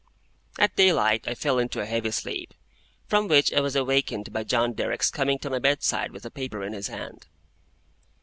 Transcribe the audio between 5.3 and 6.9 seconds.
to my bedside with a paper in his